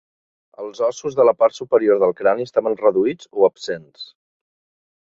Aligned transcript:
Els 0.63 0.79
ossos 0.87 1.17
de 1.19 1.25
la 1.29 1.35
part 1.43 1.57
posterior 1.59 2.01
del 2.05 2.17
crani 2.23 2.49
estaven 2.51 2.79
reduïts 2.83 3.31
o 3.43 3.47
absents. 3.51 4.13